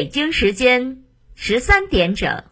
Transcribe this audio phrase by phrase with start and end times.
[0.00, 2.42] 北京时间十三点整。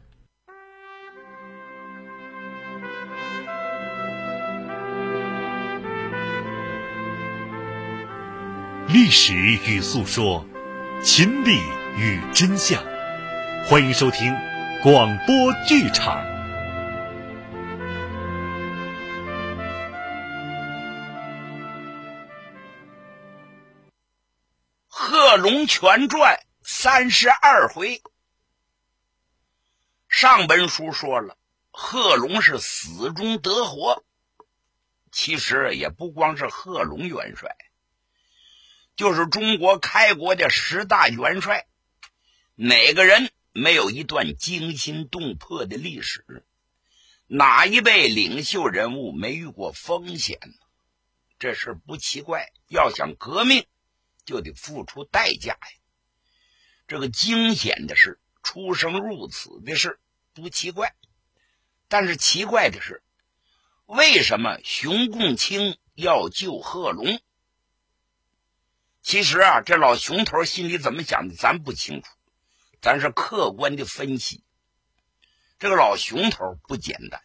[8.89, 10.47] 历史与诉说，
[11.03, 11.59] 秦理
[11.97, 12.85] 与真相。
[13.67, 14.37] 欢迎收听
[14.83, 15.35] 广播
[15.67, 16.23] 剧场。
[24.87, 26.37] 《贺龙全传》
[26.81, 28.05] 三十二回。
[30.09, 31.37] 上本书说了，
[31.73, 34.05] 贺龙是死中得活。
[35.11, 37.57] 其实也不光是贺龙元帅。
[38.95, 41.67] 就是中国开国的十大元帅，
[42.55, 46.47] 哪个人没有一段惊心动魄的历史？
[47.27, 50.39] 哪一位领袖人物没遇过风险？
[51.41, 52.53] 这事不奇怪。
[52.69, 53.67] 要想革命，
[54.25, 55.79] 就得付出代价呀。
[56.89, 60.01] 这个惊险的事，出生入死的事，
[60.33, 60.95] 不奇怪。
[61.87, 63.03] 但是奇怪的是，
[63.85, 67.21] 为什么熊共清要救贺龙？
[69.03, 72.09] 其实啊，这老熊头心里怎么想的，咱不清楚。
[72.81, 74.43] 咱是客观的分析。
[75.59, 77.21] 这个老熊头不简单，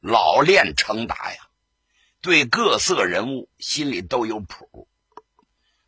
[0.00, 1.48] 老练成达呀，
[2.20, 4.86] 对各色人物心里都有谱。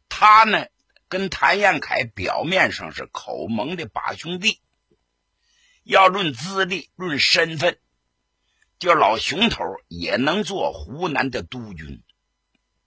[0.09, 0.67] 他呢，
[1.09, 4.61] 跟谭延闿表面上是口盟的把兄弟，
[5.85, 7.79] 要论资历、论身份，
[8.79, 12.03] 就老熊头也能做湖南的督军。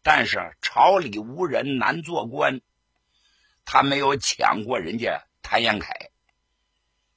[0.01, 2.61] 但是朝里无人难做官，
[3.65, 6.11] 他没有抢过人家谭延闿。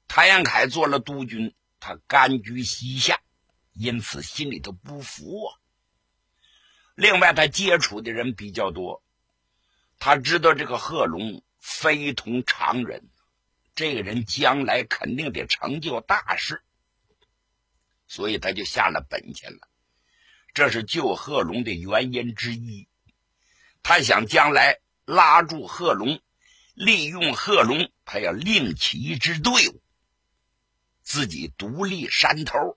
[0.08, 3.20] 谭延闿做了督军，他甘居西夏，
[3.72, 5.58] 因此心里头不服啊。
[6.94, 9.02] 另外，他接触的人比较多，
[10.04, 13.08] 他知道这个贺龙非同常人，
[13.76, 16.60] 这个人将来肯定得成就大事，
[18.08, 19.68] 所以他就下了本钱了。
[20.54, 22.88] 这是救贺龙的原因之一，
[23.84, 26.20] 他想将来拉住贺龙，
[26.74, 29.80] 利用贺龙，他要另起一支队伍，
[31.04, 32.76] 自己独立山头，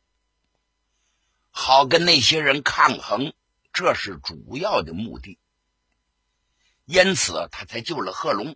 [1.49, 3.33] 好跟那些人抗衡，
[3.73, 5.39] 这是主要的目的。
[6.85, 8.55] 因此，他才救了贺龙。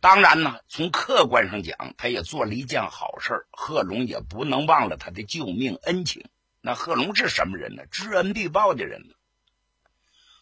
[0.00, 6.28] 当然呢，从客观上讲，他也做了一件好事贺龙也不能忘了他的救命恩情。
[6.60, 7.86] 那贺龙是什么人呢？
[7.86, 9.02] 知恩必报的人。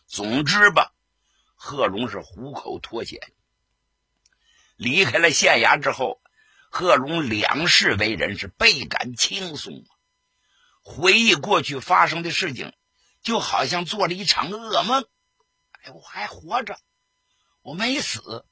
[0.07, 0.93] 总之吧，
[1.55, 3.21] 贺龙是虎口脱险。
[4.77, 6.21] 离开了县衙之后，
[6.69, 9.85] 贺龙两世为人是倍感轻松。
[10.83, 12.75] 回忆过去发生的事情，
[13.23, 15.07] 就好像做了一场噩梦。
[15.85, 16.79] 哎，我还活着，
[17.61, 18.47] 我没死，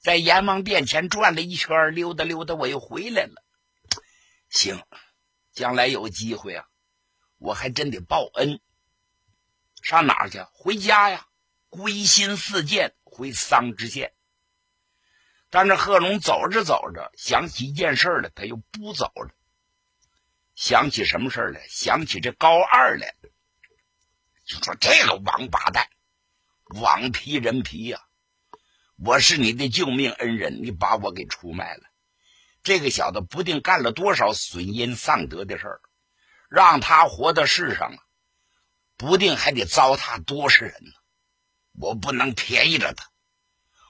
[0.00, 3.44] 在阎王殿前转了一圈，溜达溜达，我又回来了。
[4.48, 4.82] 行，
[5.52, 6.66] 将来有机会啊。
[7.36, 8.60] 我还真得报恩，
[9.82, 10.40] 上哪儿去？
[10.52, 11.26] 回家呀，
[11.68, 14.14] 归心似箭，回桑植县。
[15.50, 19.34] 但是贺龙走着走着，想起一件事来，他又不走了。
[20.54, 21.66] 想起什么事来？
[21.68, 23.30] 想起这高二来了。
[24.46, 25.88] 就说这个王八蛋，
[26.74, 28.00] 网皮人皮呀！
[28.96, 31.82] 我是你的救命恩人，你把我给出卖了。
[32.62, 35.80] 这个小子不定干了多少损阴丧德的事儿。
[36.48, 37.98] 让他活到世上啊，
[38.98, 40.92] 不定还得糟蹋多少人呢！
[41.72, 43.10] 我不能便宜了他，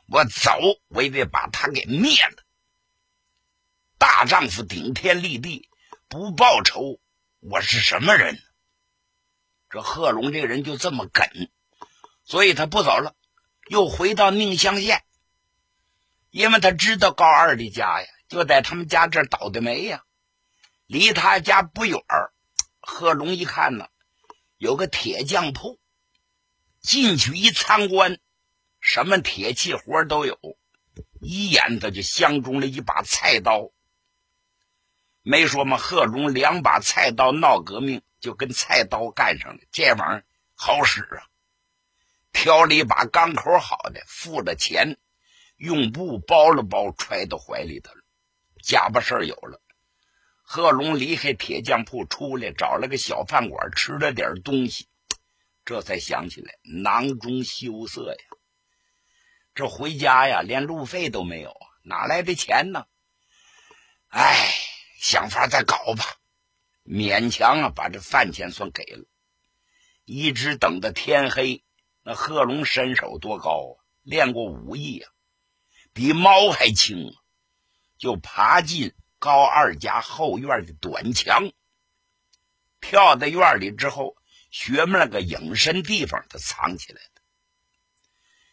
[0.07, 0.53] 我走，
[0.87, 2.45] 我也得把他给灭了。
[3.99, 5.69] 大丈夫顶天立地，
[6.07, 7.01] 不报仇，
[7.41, 8.41] 我是什么人？
[9.69, 11.27] 这贺龙这个人就这么梗，
[12.25, 13.15] 所以他不走了，
[13.69, 15.05] 又回到宁乡县，
[16.31, 20.05] 因为他知道高二的家呀，就在他们家这倒的霉呀，
[20.87, 21.99] 离他家不远。
[22.81, 23.87] 贺龙一看呢，
[24.57, 25.79] 有个铁匠铺，
[26.81, 28.19] 进去一参观，
[28.81, 30.39] 什么铁器活都有，
[31.21, 33.71] 一眼他就相中了一把菜刀。
[35.23, 39.63] 没说嘛，贺龙两把菜刀闹革命，就跟菜刀干上了。
[39.71, 41.23] 这玩意儿好使啊！
[42.33, 44.99] 挑了一把钢口好的，付了钱，
[45.57, 48.01] 用布包了包，揣到怀里头了。
[48.63, 49.61] 家把事儿有了。
[50.43, 54.89] 贺龙离开铁匠铺出来，找了个小饭馆吃了点东西，
[55.65, 58.25] 这才想起来囊中羞涩呀。
[59.55, 62.87] 这回家呀，连路费都没有啊，哪来的钱呢？
[64.09, 64.53] 哎，
[64.99, 66.05] 想法再搞吧，
[66.85, 69.05] 勉强啊把这饭钱算给了。
[70.05, 71.65] 一直等到天黑，
[72.03, 75.11] 那贺龙身手多高啊，练过武艺啊，
[75.93, 77.15] 比猫还轻啊，
[77.97, 81.53] 就爬进高二家后院的短墙，
[82.81, 84.17] 跳到院里之后，
[84.51, 87.09] 学么了个隐身地方，他藏起来了。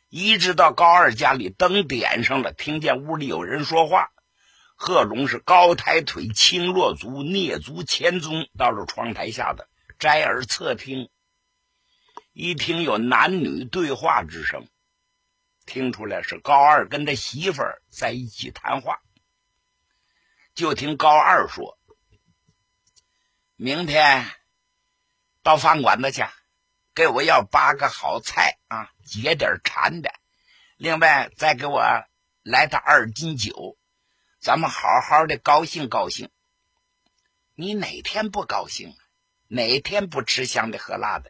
[0.09, 4.11] 一直到高二家里灯点上了，听见屋里有人说话，
[4.75, 9.67] 贺龙是高抬腿，轻落足，蹑足前踪，到了窗台下的
[9.97, 11.09] 摘耳侧听，
[12.41, 14.69] 一听有男女对话之声。
[15.65, 19.01] 听出来是高二跟他媳妇儿在一起谈话，
[20.55, 21.77] 就听高二说
[23.57, 24.25] ：“明天
[25.43, 26.23] 到饭馆子去，
[26.95, 30.09] 给我要八个好菜啊，解点馋的。
[30.77, 31.81] 另外再给我
[32.41, 33.77] 来他二斤酒，
[34.39, 36.31] 咱们好好的高兴高兴。
[37.53, 38.95] 你哪天不高兴？
[39.49, 41.29] 哪天不吃香的喝辣的？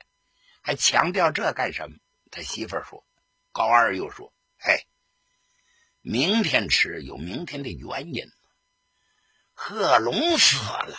[0.69, 1.97] 还强调这干什么？”
[2.29, 3.03] 他媳妇儿说。
[3.51, 4.31] 高二又说
[4.61, 4.85] ：“嘿，
[6.01, 8.23] 明天吃有明天的原因。
[9.53, 10.95] 贺龙死了，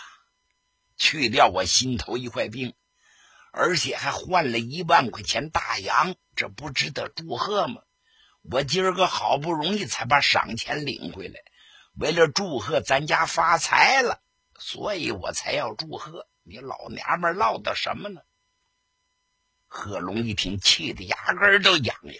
[0.97, 2.75] 去掉我心头一块病，
[3.53, 7.81] 而且还换了一万块钱大洋，这不值得祝贺吗？
[8.41, 11.39] 我今儿个好不容易才把赏钱领回来，
[11.95, 14.21] 为了祝贺咱家发财了，
[14.59, 16.27] 所以我才要祝贺。
[16.43, 18.19] 你老娘们唠叨什么呢？”
[19.73, 22.15] 贺龙一听，气得牙根都痒痒。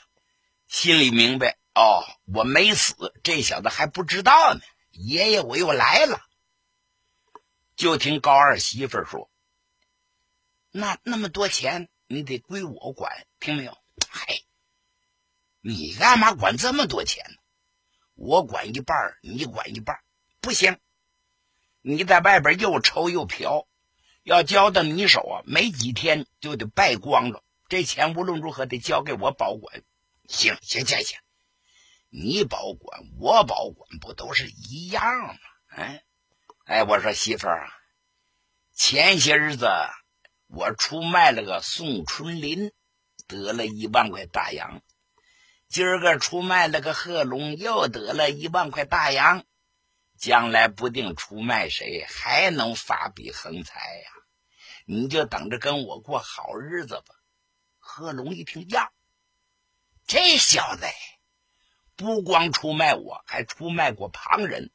[0.68, 2.02] 心里明白哦，
[2.34, 4.62] 我没死，这小子还不知道呢。
[4.92, 6.22] 爷爷，我又来了。
[7.76, 9.30] 就听高二媳妇说
[10.72, 13.78] ：“那那么多钱，你得归我管，听没有？”
[14.08, 14.44] 嗨，
[15.60, 17.36] 你干嘛管这么多钱呢？
[18.14, 20.00] 我管一半，你管一半，
[20.40, 20.80] 不行。
[21.82, 23.68] 你在外边又抽又嫖，
[24.24, 27.44] 要交到你手啊，没几天就得败光了。
[27.70, 29.82] 这钱无论如何得交给我保管。
[30.28, 31.20] 行行行行，
[32.10, 35.36] 你保管我保管，不都是一样吗？
[35.68, 36.04] 哎
[36.66, 37.74] 哎，我说媳妇儿啊，
[38.74, 39.68] 前些日子
[40.48, 42.72] 我出卖了个宋春林，
[43.28, 44.82] 得了一万块大洋。
[45.68, 49.44] 今儿个出卖了个贺龙，又得了一万块大洋。
[50.22, 54.12] 将来不定出卖谁，还能发笔横财呀？
[54.86, 57.16] 你就等着跟我过好日子吧。
[57.80, 58.92] 贺龙一听呀。
[60.06, 60.86] 这小子
[61.96, 64.72] 不光出卖我，还出卖过旁人。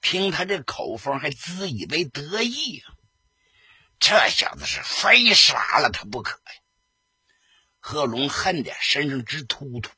[0.00, 2.96] 听他这口风，还自以为得意啊！
[4.00, 6.62] 这小子是非杀了他不可呀！
[7.78, 9.92] 贺龙恨得身上直突突，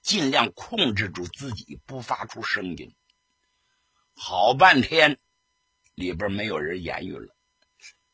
[0.00, 2.96] 尽量控制住自己，不发出声音。
[4.20, 5.16] 好半天，
[5.94, 7.36] 里边没有人言语了。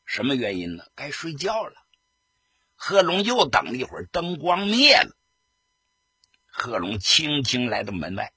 [0.05, 0.85] 什么原因呢？
[0.93, 1.73] 该睡觉了。
[2.75, 5.17] 贺龙又等了一会儿，灯光灭了。
[6.45, 8.33] 贺龙轻轻来到门外，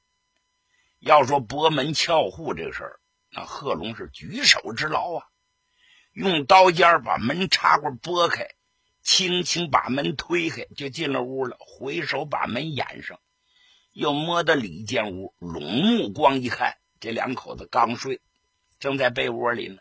[0.99, 3.01] 要说拨门撬户这个事儿，
[3.33, 5.27] 那贺龙是举手之劳啊！
[6.15, 8.49] 用刀尖把门插棍拨开，
[9.03, 11.59] 轻轻把门推开，就进了屋了。
[11.61, 13.21] 回手把门掩上，
[13.93, 18.21] 又摸到里间屋，拢目光一看，这两口子刚睡，
[18.79, 19.79] 正在被窝里呢。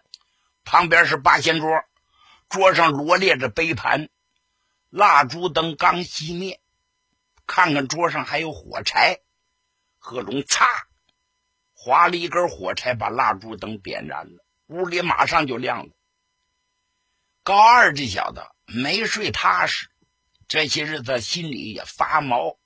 [0.63, 1.83] 旁边是八仙桌，
[2.49, 4.09] 桌上罗列着杯盘，
[4.89, 6.59] 蜡烛灯刚熄灭。
[7.45, 9.19] 看看桌上还有火柴，
[9.99, 10.67] 贺龙擦
[11.73, 15.93] 划了一根火柴，把蜡烛灯点燃了，屋里马上就亮了。
[17.43, 19.87] 高二这小子没睡踏实，
[20.49, 22.57] 这些日子心里也发毛，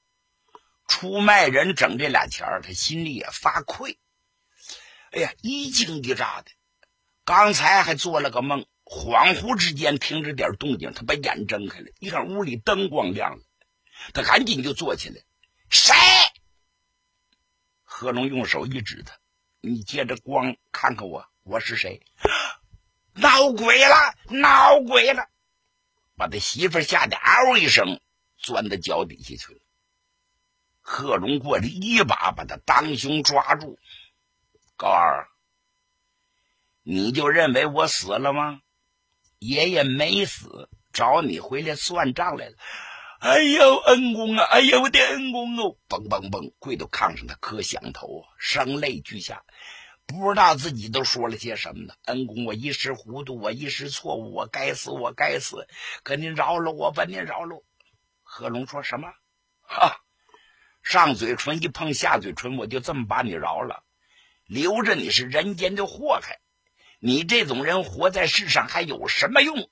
[0.88, 4.00] 出卖人整这俩钱他心里也发愧。
[5.12, 6.52] 哎呀，一惊一乍的，
[7.26, 13.44] 刚才还做了个梦，恍惚之间听着点动静，他把眼睁开了，一看屋里灯光亮了。
[14.14, 15.22] 他赶紧就坐起来，
[15.70, 15.94] 谁？
[17.84, 19.18] 贺龙用手一指他，
[19.60, 22.02] 你借着光看看我，我是谁？
[23.14, 25.28] 闹鬼了，闹鬼了！
[26.16, 28.00] 把他媳妇吓得嗷一声，
[28.38, 29.60] 钻到脚底下去了。
[30.80, 33.78] 贺龙过来一把把他当胸抓住，
[34.82, 35.28] 高二，
[36.82, 38.62] 你就认为我死了吗？
[39.38, 42.56] 爷爷没死，找你回来算账来了。
[43.20, 44.44] 哎呦，恩公啊！
[44.46, 45.78] 哎呦，我的恩公哦！
[45.88, 49.44] 嘣嘣嘣，跪到炕上，他磕响头啊，声泪俱下，
[50.08, 51.94] 不知道自己都说了些什么呢。
[52.06, 55.68] 恩公，我一时糊涂，我一时错误，我该死，我该死，
[56.02, 57.64] 可您饶了我吧，您饶了。
[58.24, 59.14] 贺龙说什么？
[59.62, 60.02] 哈，
[60.82, 63.84] 上嘴唇一碰下嘴唇，我就这么把你饶了，
[64.52, 66.42] 留着你是人间的祸害。
[67.00, 69.70] 你这种人活在世上还有什么用？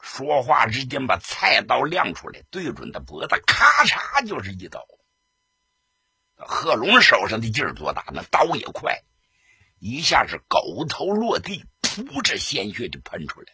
[0.00, 4.86] 说话之间，把菜刀亮出来，对准他脖子，咔嚓就是一刀。
[6.36, 8.04] 贺龙手上的劲儿多大？
[8.12, 9.02] 那刀也快，
[9.80, 13.48] 一下是狗头落地，噗，这鲜血就喷出来。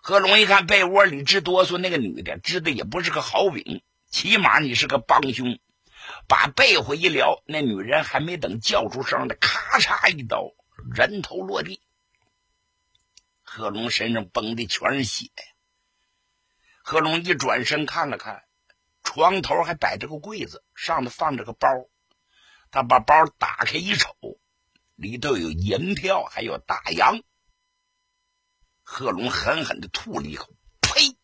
[0.00, 5.58] 贺龙一看被窝里直哆嗦，那个女的知的也不是个好饼，起码你是个帮凶。
[6.28, 10.44] 把被窝一撩，那女人还没等叫出声来，咔嚓一刀，
[10.94, 11.80] 人头落地。
[13.42, 15.44] 贺龙身上崩的全是血呀。
[16.82, 18.42] 贺龙一转身看了看，
[19.02, 21.68] 床头还摆着个柜子，上头放着个包。
[22.70, 24.16] 他把包打开一瞅，
[24.94, 27.20] 里头有银票，还有大洋。
[28.82, 31.16] 贺龙狠狠的吐了一口：“呸！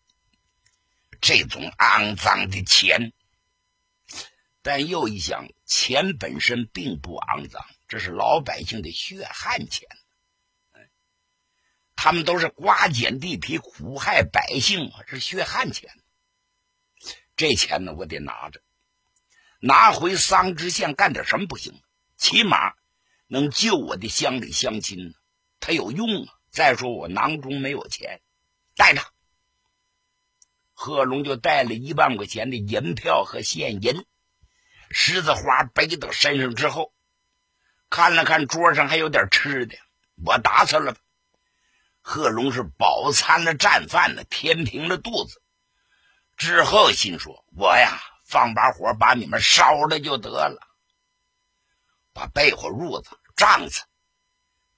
[1.20, 3.12] 这种肮脏的钱！”
[4.68, 9.88] 但又一想，钱本身并不肮脏，这是老百姓的血汗钱。
[11.96, 15.88] 他们都是瓜捡地皮，苦害百姓，是血汗钱。
[17.34, 18.60] 这钱呢，我得拿着，
[19.58, 21.80] 拿回桑植县干点什么不行？
[22.18, 22.74] 起码
[23.26, 25.14] 能救我的乡里乡亲，
[25.60, 26.34] 他有用啊。
[26.50, 28.20] 再说我囊中没有钱，
[28.76, 29.00] 带着。
[30.74, 34.04] 贺龙就带了一万块钱的银票和现银，
[34.90, 36.92] 狮子花背到身上之后，
[37.90, 39.76] 看了看桌上还有点吃的，
[40.24, 40.96] 我打算了。
[42.00, 45.42] 贺龙是饱餐了战饭呢，填平了肚子
[46.36, 50.58] 之后，心说：“我呀，放把火把你们烧了就得了，
[52.12, 53.82] 把被窝、褥子、帐子。”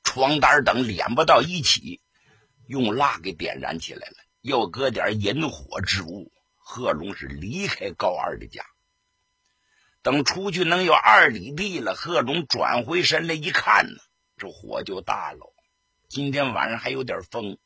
[0.03, 2.01] 床单等连不到一起，
[2.67, 6.33] 用蜡给点燃起来了，又搁点引火之物。
[6.57, 8.65] 贺龙是离开高二的家，
[10.03, 14.01] 等出去能有二里地了，贺龙转回身来一看呢，
[14.37, 15.55] 这火就大了。
[16.09, 17.59] 今天晚上还有点风，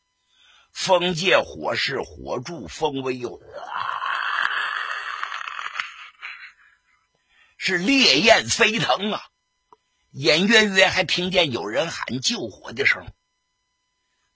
[0.72, 3.40] 风借火势，火助风威，又
[7.56, 9.22] 是烈焰飞腾啊！
[10.10, 13.06] 隐约约还听见有人喊救火的声，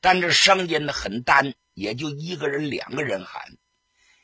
[0.00, 3.42] 但这声音呢很单，也就一个人、两个人喊。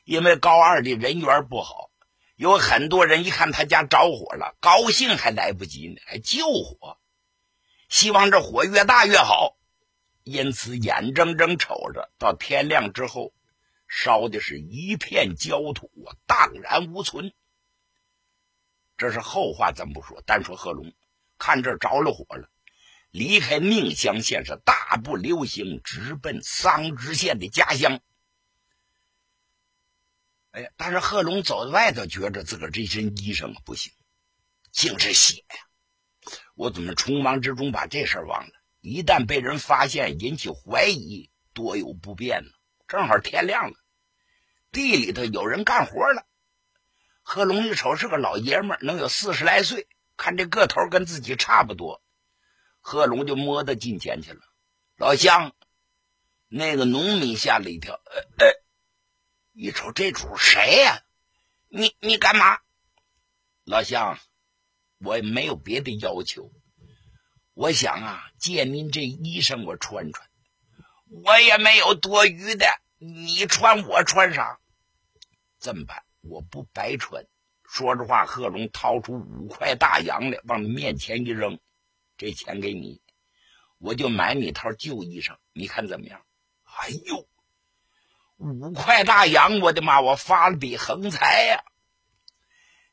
[0.05, 1.89] 因为高二的人缘不好，
[2.35, 6.97] 有很多人一看他家着火了，高兴还来不及呢，还救火，
[7.87, 9.57] 希望这火越大越好。
[10.23, 13.31] 因此眼睁睁瞅着到天亮之后，
[13.87, 17.31] 烧的是一片焦土啊，荡然无存。
[18.97, 20.93] 这是后话，咱不说，单说贺龙。
[21.37, 22.49] 看这着了火了，
[23.11, 28.01] 离开宁乡县是大步流星，直奔桑植县的家乡。
[30.55, 30.69] 哎呀！
[30.77, 33.91] 但是贺龙走在外头，觉着自个儿这身衣裳不行，
[34.71, 35.57] 净是血呀！
[36.55, 38.53] 我怎么匆忙之中把这事儿忘了？
[38.79, 42.51] 一旦被人发现，引起怀疑，多有不便呢。
[42.87, 43.75] 正好天亮了，
[44.71, 46.25] 地里头有人干活了。
[47.21, 49.89] 贺龙一瞅，是个老爷们儿，能有四十来岁。
[50.15, 52.01] 看这个头跟自己差不多，
[52.79, 54.39] 贺龙就摸到近前去了。
[54.95, 55.53] 老乡，
[56.47, 57.99] 那个农民吓了一跳，
[58.37, 58.47] 呃，
[59.57, 61.01] 一瞅这主谁呀？
[61.69, 62.59] 你你干嘛？
[63.63, 64.19] 老乡，
[64.99, 66.51] 我也没有别的要求，
[67.53, 70.29] 我想啊，借您这衣裳我穿穿。
[71.23, 74.59] 我也没有多余的，你穿我穿啥？
[75.57, 76.03] 这么办？
[76.19, 77.25] 我不白穿。
[77.63, 81.57] 说着话，贺龙掏出五块大洋来，往面前一扔
[82.17, 83.01] ：“这钱给你，
[83.77, 86.21] 我就买你套旧衣裳，你看怎么样？”
[86.77, 87.25] 哎呦，
[88.37, 89.59] 五块大洋！
[89.59, 90.01] 我的妈！
[90.01, 91.63] 我发了笔横财呀！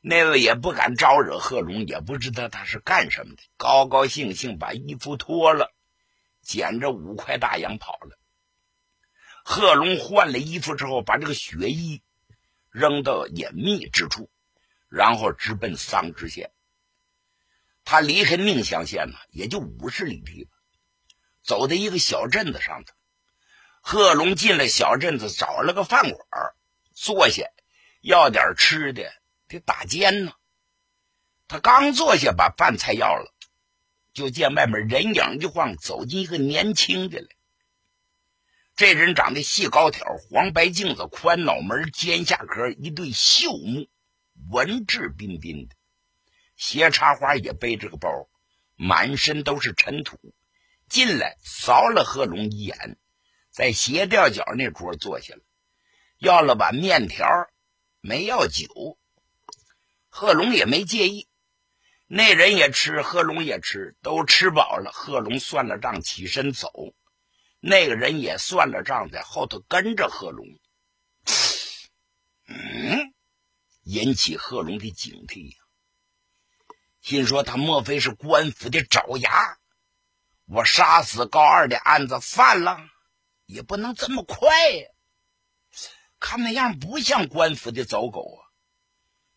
[0.01, 5.73] 那位也不敢招惹贺龙，也不知道他是干什么的，高高兴兴把衣服脱了，
[6.41, 8.19] 捡着五块大洋跑了。
[9.43, 12.01] 贺龙换了衣服之后，把这个血衣
[12.71, 14.29] 扔到隐秘之处。
[14.89, 16.51] 然后直奔桑植县。
[17.83, 20.51] 他离开宁乡县呢，也就五十里地吧。
[21.41, 22.93] 走到一个小镇子上头，
[23.85, 26.17] 贺龙进了小镇子，找了个饭馆
[26.93, 27.43] 坐下，
[27.99, 29.11] 要点吃的，
[29.49, 30.31] 得打尖呢。
[31.49, 33.29] 他刚坐下，把饭菜要了，
[34.13, 37.27] 就见外面人影一晃，走进一个年轻的来。
[38.77, 43.89] 这人长得细高挑，黄白镜子，宽脑门，尖下颏，一对秀目。
[44.49, 45.75] 文质彬彬的，
[46.55, 48.09] 斜插花也背着个包，
[48.77, 50.17] 满身都是尘土。
[50.87, 52.97] 进来扫了贺龙一眼，
[53.53, 55.41] 在斜吊脚那桌坐下了，
[56.17, 57.27] 要了碗面条，
[58.01, 58.97] 没要酒。
[60.09, 61.27] 贺龙也没介意，
[62.07, 64.91] 那人也吃，贺龙也吃，都吃饱了。
[64.91, 66.71] 贺龙算了账，起身走。
[67.59, 70.47] 那个人也算了账，在后头跟着贺龙。
[72.47, 73.13] 嗯。
[73.83, 75.57] 引起贺龙的警惕呀！
[77.01, 79.57] 心说他莫非是官府的爪牙？
[80.45, 82.79] 我杀死高二的案子犯了，
[83.45, 84.87] 也不能这么快呀！
[86.19, 88.41] 看那样不像官府的走狗啊！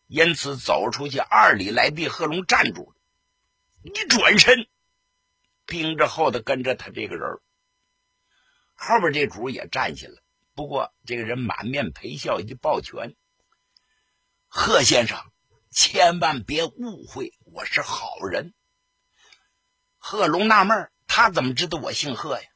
[0.07, 2.97] 因此走出去二里来地，贺龙站住了，
[3.83, 4.69] 一转身，
[5.67, 7.41] 盯着后头跟着他这个人。
[8.75, 10.23] 后边这主也站下了，
[10.55, 13.17] 不过这个人满面陪笑，一抱拳
[14.47, 15.19] ：“贺先生，
[15.73, 18.55] 千万别误会，我是好人。”
[19.99, 22.49] 贺龙纳闷他怎么知道我姓贺呀？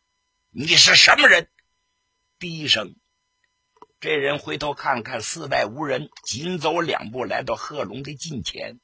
[0.53, 1.49] 你是什么人？
[2.41, 2.97] 低声，
[4.01, 8.81] 这人回头看看四外无人，紧走两步来到贺龙的近前。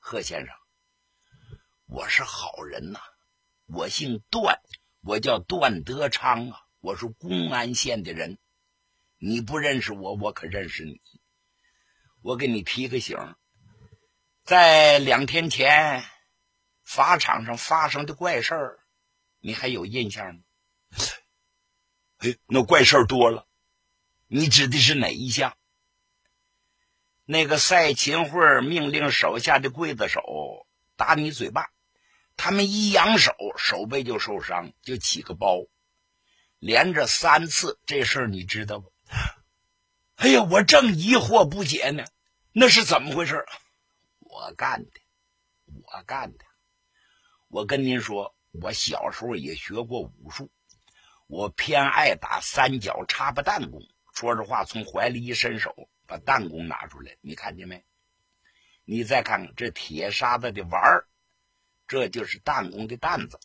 [0.00, 0.52] 贺先生，
[1.86, 2.98] 我是好人呐，
[3.66, 4.60] 我姓段。
[5.02, 8.38] 我叫段德昌啊，我是公安县的人。
[9.18, 11.00] 你不认识我，我可认识你。
[12.22, 13.16] 我给你提个醒，
[14.42, 16.02] 在两天前
[16.82, 18.80] 法场上发生的怪事儿，
[19.40, 20.40] 你还有印象吗？
[22.18, 23.46] 哎，那怪事儿多了。
[24.26, 25.56] 你指的是哪一项？
[27.24, 30.66] 那个赛秦桧命令手下的刽子手
[30.96, 31.70] 打你嘴巴。
[32.36, 35.58] 他们一扬手，手背就受伤，就起个包，
[36.58, 37.78] 连着三次。
[37.84, 38.92] 这事儿你知道不？
[40.16, 42.04] 哎呀，我正疑惑不解呢，
[42.52, 43.44] 那是怎么回事？
[44.20, 45.00] 我干的，
[45.82, 46.44] 我干的。
[47.48, 50.50] 我跟您说，我小时候也学过武术，
[51.26, 53.80] 我偏爱打三角插拔弹弓。
[54.14, 57.84] 说实话，从怀里一伸手，把弹弓拿出来，你看见没？
[58.84, 61.06] 你再看看这铁沙子的丸儿。
[61.86, 63.38] 这就是弹弓的弹子，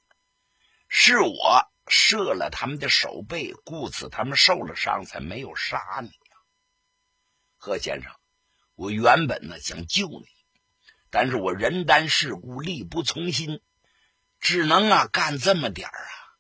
[0.90, 6.38] 是我射了他们的手背，故此他们受了伤，才没有杀你呀。
[7.56, 8.12] 贺先生，
[8.76, 10.28] 我原本呢想救你，
[11.10, 13.62] 但是我人单势孤，力不从心，
[14.44, 16.36] 只能啊干这么点儿啊，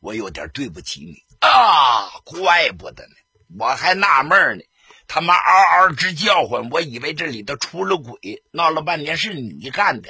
[0.00, 2.08] 我有点对不起你啊！
[2.24, 3.14] 怪不得呢，
[3.58, 4.64] 我还纳闷呢，
[5.06, 10.08] 他妈嗷嗷直叫唤，我以为这里头出了鬼，闹了半天是你干的。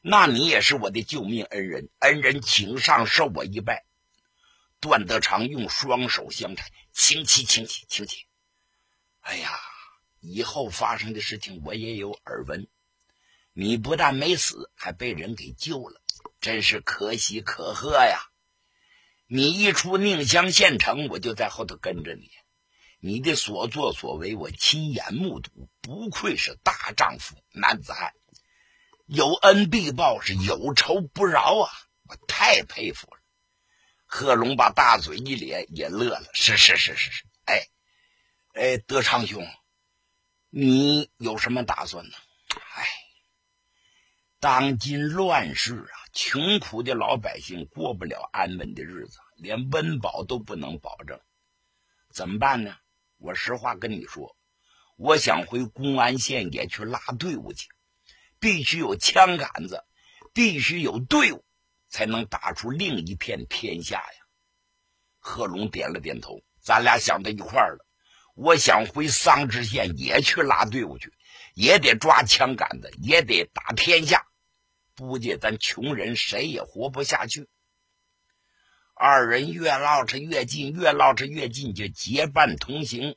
[0.00, 3.84] 那你也是我的救命恩人，恩人请上受我一拜。
[4.80, 8.24] 段德长用双手相搀，请起，请起，请起。
[9.20, 9.50] 哎呀，
[10.20, 12.66] 以后发生的事情我也有耳闻。
[13.52, 16.00] 你不但没死，还被人给救了，
[16.40, 18.20] 真是可喜可贺呀！
[19.26, 22.30] 你一出宁乡县城，我就在后头跟着你。
[23.00, 28.12] 你的所作所为，我亲眼目睹，不愧是大丈夫男子汉。
[29.06, 31.70] 有恩必报，是有仇不饶啊！
[32.08, 33.20] 我太佩服了。
[34.06, 36.30] 贺龙把大嘴一咧，也乐了。
[36.32, 37.68] 是是是是是，哎
[38.54, 39.46] 哎，德昌兄，
[40.48, 42.16] 你有什么打算呢？
[42.74, 42.88] 哎，
[44.40, 51.16] 当今乱世啊，穷苦的老百姓过不了安稳的日子，连温饱都不能保证，
[52.12, 52.74] 怎么办呢？
[53.18, 54.36] 我实话跟你说，
[54.96, 57.68] 我想回公安县也去拉队伍去。
[58.40, 59.84] 必须有枪杆子，
[60.34, 61.44] 必须有队伍，
[61.88, 64.20] 才能打出另一片天下呀！
[65.20, 67.86] 贺龙点了点头，咱俩想到一块儿了。
[68.34, 71.12] 我想回桑植县也去拉队伍去，
[71.54, 74.26] 也得抓枪杆子，也得打天下。
[74.98, 77.46] 估计咱穷人谁也活不下去。
[78.94, 83.14] 二人越唠着越近，越唠着越近，就结伴同行。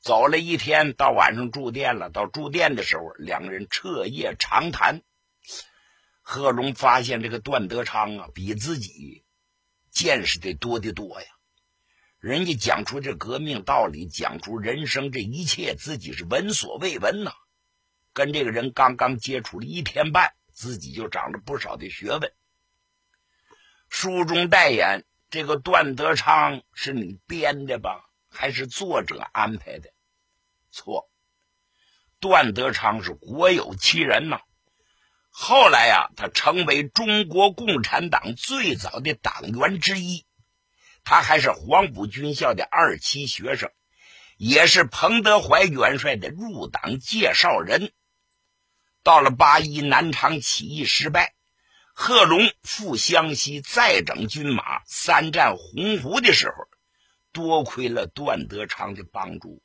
[0.00, 2.10] 走了一天，到晚上住店了。
[2.10, 5.02] 到住店的时候，两个人彻夜长谈。
[6.20, 9.24] 贺龙发现这个段德昌啊，比自己
[9.90, 11.26] 见识的多得多呀。
[12.18, 17.30] 人家讲出这革命道理，讲出人生这一切，自己是闻所未闻呐。
[18.12, 22.32] 跟这个人刚刚接触了一天半，自己就长了不少的学问。
[23.88, 28.10] 书中代言这个段德昌是你编的吧？
[28.28, 29.90] 还是作者安排的？
[30.72, 31.08] 错，
[32.18, 34.40] 段德昌是国有其人呐。
[35.30, 40.26] 后来呀，他成为中国共产党最早的党员之一。
[41.04, 43.70] 他还是黄埔军校的二期学生，
[44.36, 47.92] 也是彭德怀元帅的入党介绍人。
[49.08, 51.32] 到了八一南昌起义失败，
[51.94, 56.54] 贺龙赴湘西再整军马，三战洪湖的时候。
[57.32, 59.62] 多亏了段德昌的帮助，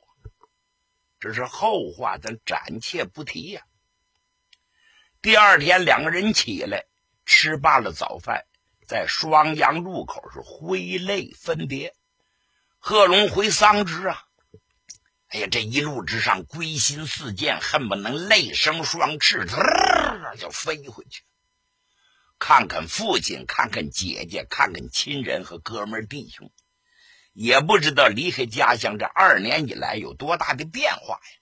[1.20, 3.60] 这是后话，咱暂且不提呀。
[5.20, 6.86] 第二天，两个人起来
[7.26, 8.46] 吃罢了早饭，
[8.86, 11.94] 在双阳路口是挥泪分别。
[12.78, 14.24] 贺龙回桑植啊，
[15.34, 19.44] 哎呀，这一路之上归心似箭，恨不能泪生双翅，
[20.38, 21.24] 就飞回去，
[22.38, 26.52] 看看父亲，看看姐姐，看看亲人和哥们弟兄，
[27.32, 31.40] 也不知道离开家乡这二年以来有多大的变化呀。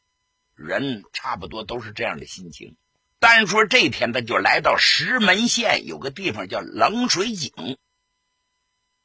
[0.54, 2.78] 人差不多都是这样的心情。
[3.18, 7.76] 单说这天，他就来到石门县，有个地方叫冷水井。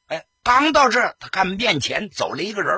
[0.06, 2.74] 哎，刚到这，他看面前走了一个人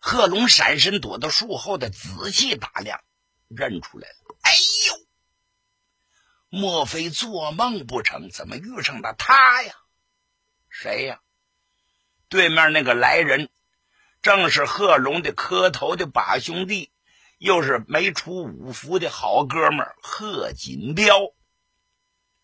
[0.00, 3.00] 贺龙闪身躲到树后，的仔细打量，
[3.48, 4.36] 认出来了。
[4.42, 4.52] 哎
[4.88, 5.06] 呦，
[6.48, 8.30] 莫非做梦不成？
[8.30, 9.74] 怎么遇上了他呀？
[10.68, 11.20] 谁呀？
[12.28, 13.50] 对面那个来人，
[14.22, 16.90] 正是贺龙的磕头的把兄弟。
[17.38, 21.32] 又是没出五福的好哥们贺锦彪，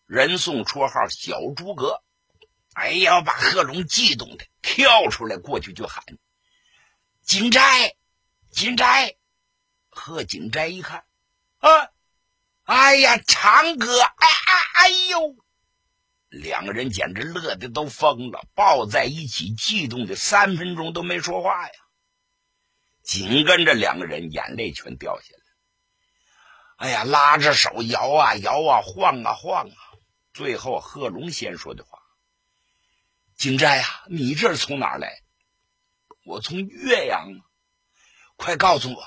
[0.07, 2.01] 人送绰号小诸葛。
[2.73, 6.03] 哎呀，把贺龙激动的跳出来，过去就喊
[7.27, 7.93] ：“锦斋，
[8.51, 9.17] 锦斋！”
[9.91, 11.03] 贺锦斋一看，
[11.57, 11.89] 啊，
[12.63, 15.35] 哎呀，长哥，哎哎哎呦！
[16.29, 21.73] 两个人简直乐的都疯了，抱在一起，激动的三分钟都没说话呀。
[23.03, 25.43] 紧跟着，两个人眼泪全掉下来。
[26.77, 29.77] 哎呀，拉着手摇啊摇啊，晃啊晃啊。
[30.31, 31.99] 最后，贺龙先说的话
[33.35, 35.23] ：“景斋啊，你这是从哪来
[36.27, 37.41] ？”“我从岳阳。
[38.37, 39.03] ”“快告诉我，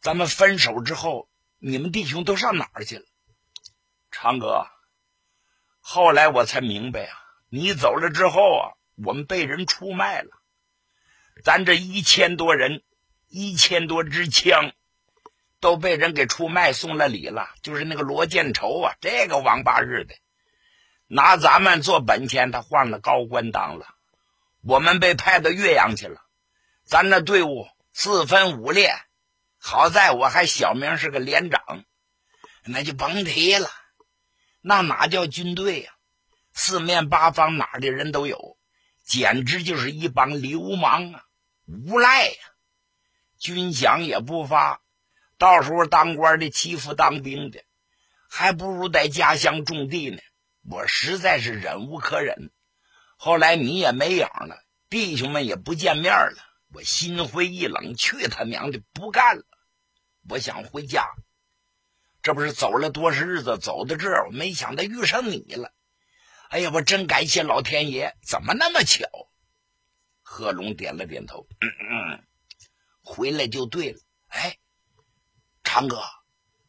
[0.00, 3.04] 咱们分手之后，你们弟兄都上哪儿去了
[4.10, 4.66] ？”“长哥，
[5.80, 7.16] 后来我才明白啊，
[7.48, 10.30] 你走了之后啊，我们被人出卖了。
[11.44, 12.82] 咱这一千多人。”
[13.28, 14.72] 一千多支枪
[15.58, 20.14] 都被人给出卖送了礼了，就是那个罗建仇啊，这个王八日的，
[21.08, 23.86] 拿咱们做本钱，他换了高官当了。
[24.62, 26.22] 我们被派到岳阳去了，
[26.86, 28.94] 咱那队伍四分五裂，
[29.58, 31.84] 好在我还小名是个连长，
[32.64, 33.68] 那就甭提了，
[34.60, 35.92] 那哪叫军队呀？
[36.52, 38.56] 四面八方哪儿的人都有，
[39.04, 41.24] 简直就是一帮流氓啊，
[41.66, 42.36] 无赖呀！
[43.36, 44.80] 军饷也不发，
[45.38, 47.64] 到时候当官的欺负当兵的，
[48.30, 50.18] 还不如在家乡种地呢。
[50.70, 52.52] 我实在是忍无可忍。
[53.16, 56.45] 后来你也没影了，弟兄们也不见面了，
[56.76, 59.44] 我心灰意冷，去他娘的，不干了！
[60.28, 61.08] 我想回家。
[62.20, 65.72] 这不是走了多少日子，走到这儿，我没想到遇上你了。
[66.50, 69.06] 哎呀，我真感谢老天爷，怎么那么巧？
[70.20, 72.24] 贺龙点了点头，嗯嗯。
[73.00, 73.98] 回来就对了。
[74.26, 74.58] 哎，
[75.64, 76.02] 长哥，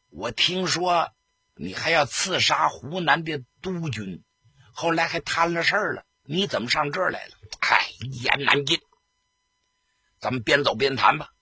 [0.09, 1.11] 我听说
[1.53, 4.23] 你还要刺杀湖南的督军，
[4.71, 6.05] 后来还摊了事儿了。
[6.23, 7.33] 你怎么上这儿来了？
[7.59, 8.79] 哎，一言难尽。
[10.19, 11.33] 咱们边走边谈吧。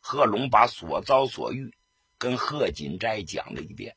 [0.00, 1.76] 贺龙把所遭所遇
[2.18, 3.96] 跟贺锦斋讲了一遍。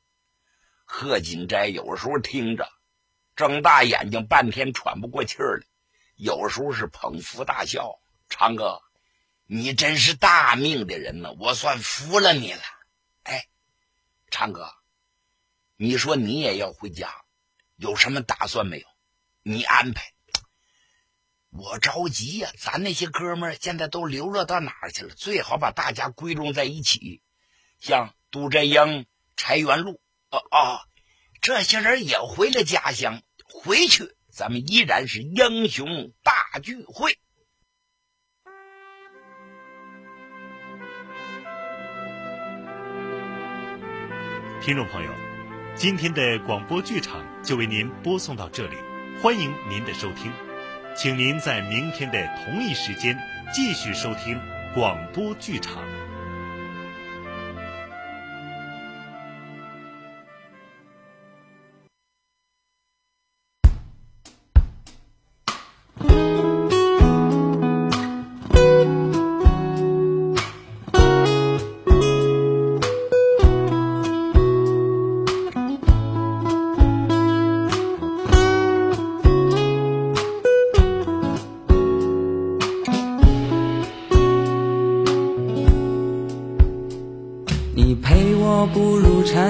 [0.86, 2.69] 贺锦斋有时候听着，
[3.36, 5.65] 睁大眼睛，半天喘不过气儿来；
[6.15, 7.99] 有时候是捧腹大笑。
[8.29, 8.81] 长哥。
[9.49, 12.62] 你真是大命的人呢，我算服了你了。
[13.23, 13.47] 哎，
[14.29, 14.69] 长哥，
[15.77, 17.23] 你说你也要回家，
[17.77, 18.88] 有什么打算没有？
[19.43, 20.13] 你安排。
[21.58, 25.15] 我着急呀，咱那些哥们现在都流落到哪儿去了？
[25.15, 27.24] 最好把大家归拢在一起，
[27.80, 30.80] 像杜振英、柴元禄，哦哦，
[31.41, 33.24] 这些人也回了家乡。
[33.43, 37.17] 回去，咱们依然是英雄大聚会。
[44.62, 45.12] 听众朋友，
[45.76, 48.76] 今天的广播剧场就为您播送到这里，
[49.24, 50.32] 欢迎您的收听，
[50.97, 53.15] 请您在明天的同一时间
[53.53, 54.36] 继续收听
[54.73, 56.07] 广播剧场。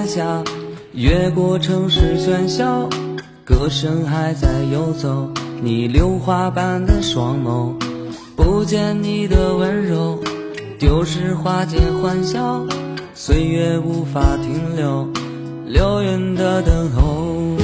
[0.08, 0.44] 下
[0.94, 2.88] 越过城市喧嚣，
[3.44, 5.30] 歌声还在游走。
[5.62, 7.74] 你榴花般的双眸，
[8.36, 10.20] 不见你的温柔，
[10.80, 12.66] 丢失花间欢笑。
[13.14, 15.08] 岁月无法停留，
[15.66, 17.58] 流云的等候。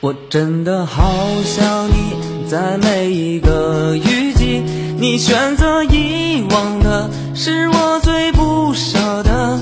[0.00, 1.02] 我真的好
[1.44, 4.62] 想你，在每一个雨季。
[5.00, 7.08] 你选择遗忘的，
[7.40, 9.60] 是我最不舍的。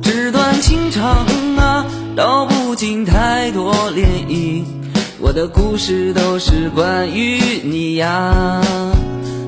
[0.00, 1.84] 纸短情长啊，
[2.14, 4.62] 道不尽太多涟漪。
[5.18, 8.62] 我的故事都是关于你呀，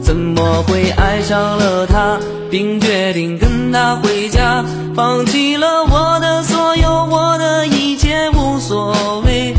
[0.03, 2.19] 怎么会爱上了他，
[2.51, 4.65] 并决定跟他回家，
[4.97, 9.55] 放弃了我的所有，我的一切无所谓。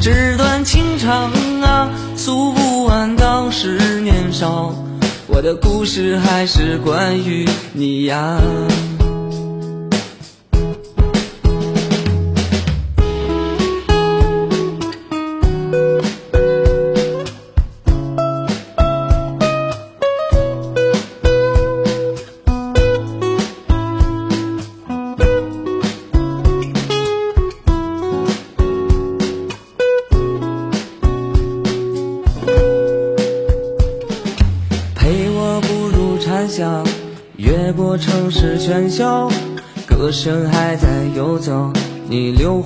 [0.00, 1.32] 纸短情长
[1.62, 4.72] 啊，诉不完当时年少。
[5.26, 8.38] 我的故事还是关于你呀。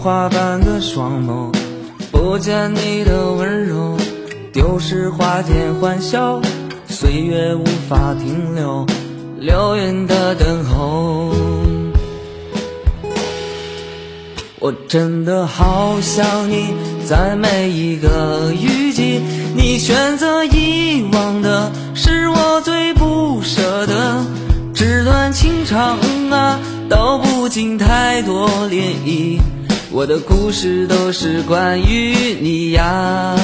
[0.01, 1.53] 花般的双眸，
[2.13, 3.97] 不见你的温柔，
[4.53, 6.41] 丢失花间欢笑，
[6.87, 8.87] 岁月无法停留，
[9.41, 11.35] 流云的等候。
[14.61, 19.21] 我真的好想你，在每一个雨季，
[19.57, 24.25] 你选择遗忘的，是我最不舍的。
[24.73, 25.99] 纸短情长
[26.31, 29.41] 啊，道不尽太多涟漪。
[29.91, 33.35] 我的故事都是关于你呀，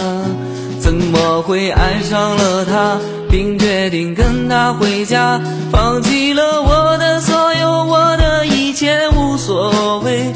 [0.79, 2.99] 怎么会爱上了他，
[3.31, 5.41] 并决定跟他回家，
[5.73, 10.33] 放弃了我的所有，我的一切无所谓。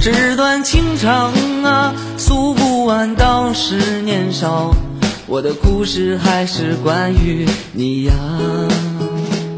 [0.00, 4.74] 纸短情长啊，诉不完当时年少。
[5.28, 8.12] 我的故事还是关于你呀，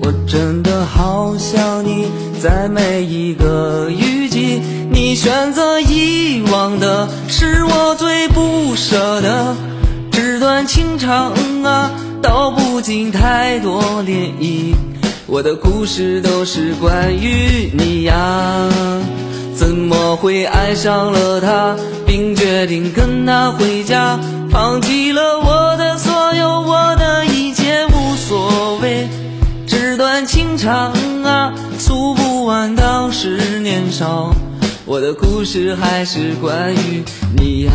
[0.03, 2.07] 我真的好想你，
[2.41, 9.55] 在每一个雨你选择遗忘的，是我最不舍的。
[10.11, 11.91] 纸短情长啊，
[12.23, 14.75] 道不尽太多涟漪。
[15.27, 18.15] 我的故事都是关于你呀。
[19.55, 24.19] 怎么会爱上了他，并决定跟他回家，
[24.51, 29.09] 放弃了我的所有，我的一切无所谓。
[30.15, 30.93] 纸短情长
[31.25, 34.33] 啊，诉不完当时年少。
[34.87, 37.03] 我的故事还是关于
[37.37, 37.73] 你呀。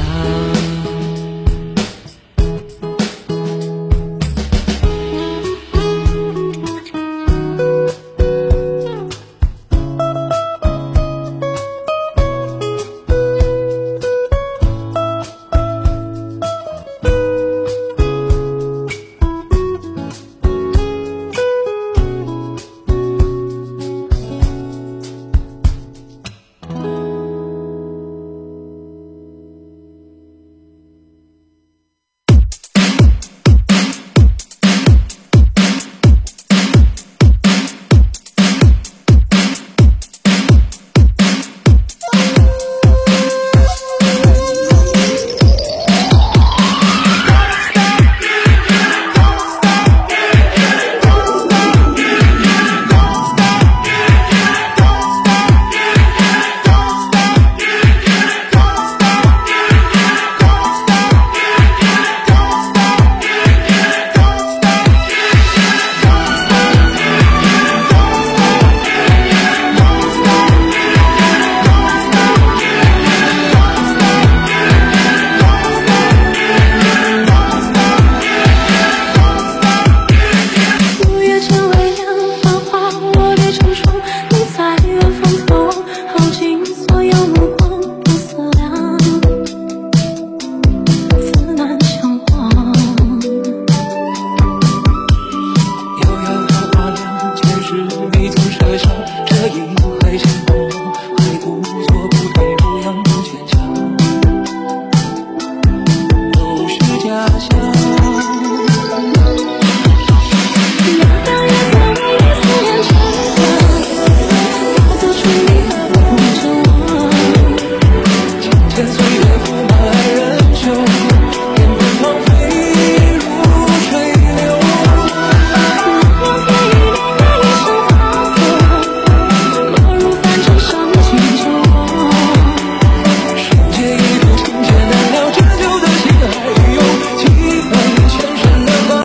[83.83, 84.18] true.